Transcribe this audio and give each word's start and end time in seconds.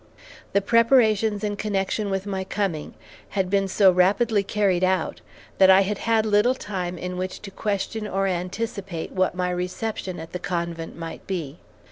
The 0.53 0.61
preparations 0.61 1.43
in 1.43 1.57
connection 1.57 2.09
with 2.09 2.25
my 2.25 2.43
coming 2.43 2.95
had 3.37 3.51
been 3.51 3.67
so 3.67 3.91
rapidly 3.91 4.41
carried 4.41 4.83
out 4.83 5.21
that 5.59 5.69
I 5.69 5.81
had 5.81 5.99
had 5.99 6.25
little 6.25 6.55
time 6.55 6.97
in 6.97 7.17
which 7.17 7.39
to 7.43 7.51
question 7.51 8.07
or 8.07 8.25
anticipate 8.25 9.11
what 9.11 9.35
my 9.35 9.51
reception 9.51 10.19
at 10.19 10.31
the 10.31 10.39
convent 10.39 10.95
might 10.97 11.27
be. 11.27 11.59